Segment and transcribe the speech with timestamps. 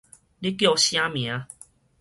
[0.39, 1.45] 你叫啥名